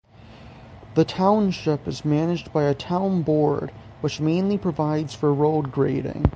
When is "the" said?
0.95-1.05